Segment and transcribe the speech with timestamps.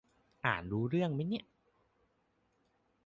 [0.45, 1.45] อ่านรู้เรื่องมั๊ยเนี่ย